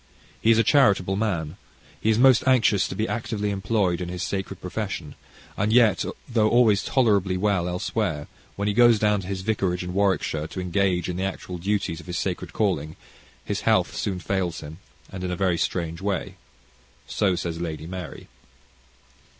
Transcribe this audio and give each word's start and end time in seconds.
He 0.41 0.49
is 0.49 0.57
a 0.57 0.63
charitable 0.63 1.15
man. 1.15 1.57
He 2.01 2.09
is 2.09 2.17
most 2.17 2.43
anxious 2.47 2.87
to 2.87 2.95
be 2.95 3.07
actively 3.07 3.51
employed 3.51 4.01
in 4.01 4.09
his 4.09 4.23
sacred 4.23 4.59
profession, 4.59 5.13
and 5.55 5.71
yet 5.71 6.03
though 6.27 6.49
always 6.49 6.83
tolerably 6.83 7.37
well 7.37 7.67
elsewhere, 7.69 8.25
when 8.55 8.67
he 8.67 8.73
goes 8.73 8.97
down 8.97 9.21
to 9.21 9.27
his 9.27 9.41
vicarage 9.41 9.83
in 9.83 9.93
Warwickshire, 9.93 10.47
to 10.47 10.59
engage 10.59 11.07
in 11.07 11.17
the 11.17 11.23
actual 11.23 11.59
duties 11.59 11.99
of 11.99 12.07
his 12.07 12.17
sacred 12.17 12.51
calling, 12.51 12.95
his 13.45 13.61
health 13.61 13.95
soon 13.95 14.17
fails 14.19 14.61
him, 14.61 14.79
and 15.11 15.23
in 15.23 15.29
a 15.29 15.35
very 15.35 15.59
strange 15.59 16.01
way. 16.01 16.33
So 17.05 17.35
says 17.35 17.61
Lady 17.61 17.85
Mary. 17.85 18.27